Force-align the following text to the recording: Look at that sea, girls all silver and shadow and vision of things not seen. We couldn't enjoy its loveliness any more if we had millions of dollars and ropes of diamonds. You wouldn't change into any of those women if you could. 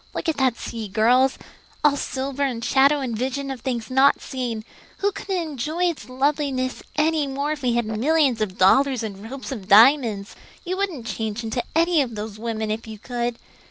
Look 0.15 0.27
at 0.27 0.37
that 0.37 0.57
sea, 0.57 0.87
girls 0.87 1.37
all 1.83 1.95
silver 1.95 2.41
and 2.41 2.65
shadow 2.65 3.01
and 3.01 3.15
vision 3.15 3.51
of 3.51 3.61
things 3.61 3.91
not 3.91 4.19
seen. 4.19 4.65
We 5.03 5.11
couldn't 5.11 5.37
enjoy 5.37 5.83
its 5.91 6.09
loveliness 6.09 6.81
any 6.95 7.27
more 7.27 7.51
if 7.51 7.61
we 7.61 7.73
had 7.73 7.85
millions 7.85 8.41
of 8.41 8.57
dollars 8.57 9.03
and 9.03 9.29
ropes 9.29 9.51
of 9.51 9.67
diamonds. 9.67 10.35
You 10.65 10.75
wouldn't 10.77 11.05
change 11.05 11.43
into 11.43 11.61
any 11.75 12.01
of 12.01 12.15
those 12.15 12.39
women 12.39 12.71
if 12.71 12.87
you 12.87 12.97
could. 12.97 13.37